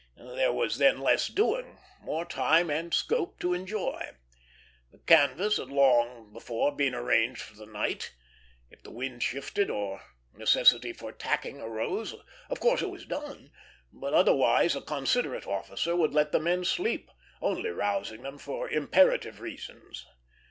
There 0.17 0.51
was 0.51 0.79
then 0.79 0.99
less 0.99 1.27
doing; 1.27 1.77
more 2.01 2.25
time 2.25 2.71
and 2.71 2.91
scope 2.91 3.37
to 3.39 3.53
enjoy. 3.53 4.13
The 4.91 4.97
canvas 4.97 5.57
had 5.57 5.69
long 5.69 6.33
before 6.33 6.75
been 6.75 6.95
arranged 6.95 7.39
for 7.43 7.55
the 7.55 7.67
night. 7.67 8.15
If 8.71 8.81
the 8.81 8.89
wind 8.89 9.21
shifted, 9.21 9.69
or 9.69 10.01
necessity 10.33 10.91
for 10.91 11.11
tacking 11.11 11.61
arose, 11.61 12.15
of 12.49 12.59
course 12.59 12.81
it 12.81 12.89
was 12.89 13.05
done; 13.05 13.51
but 13.93 14.15
otherwise 14.15 14.75
a 14.75 14.81
considerate 14.81 15.45
officer 15.45 15.95
would 15.95 16.15
let 16.15 16.31
the 16.31 16.39
men 16.39 16.65
sleep, 16.65 17.11
only 17.39 17.69
rousing 17.69 18.23
them 18.23 18.39
for 18.39 18.67
imperative 18.71 19.39
reasons. 19.39 20.07